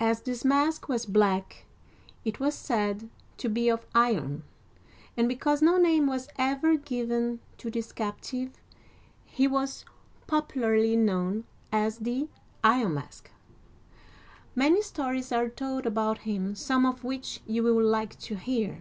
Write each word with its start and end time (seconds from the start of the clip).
As 0.00 0.22
this 0.22 0.44
mask 0.44 0.88
was 0.88 1.06
black, 1.06 1.66
it 2.24 2.40
was 2.40 2.52
said 2.52 3.08
to 3.36 3.48
be 3.48 3.68
of 3.68 3.86
iron, 3.94 4.42
and, 5.16 5.28
because 5.28 5.62
no 5.62 5.76
name 5.76 6.08
was 6.08 6.26
ever 6.36 6.76
given 6.76 7.38
to 7.58 7.70
this 7.70 7.92
captive, 7.92 8.50
he 9.24 9.46
was 9.46 9.84
popularly 10.26 10.96
known 10.96 11.44
as" 11.70 11.98
the 11.98 12.26
Iron 12.64 12.94
Mask." 12.94 13.30
Many 14.56 14.82
stories 14.82 15.30
are 15.30 15.48
told 15.48 15.86
about 15.86 16.18
him, 16.26 16.56
some 16.56 16.84
of 16.84 17.04
which 17.04 17.40
you 17.46 17.62
will 17.62 17.80
like 17.86 18.18
to 18.18 18.34
hear. 18.34 18.80